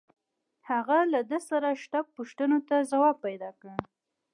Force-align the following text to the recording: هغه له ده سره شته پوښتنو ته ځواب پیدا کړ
هغه 0.69 0.97
له 1.13 1.19
ده 1.29 1.39
سره 1.49 1.69
شته 1.83 1.99
پوښتنو 2.15 2.57
ته 2.67 2.75
ځواب 2.91 3.15
پیدا 3.25 3.49
کړ 3.61 3.69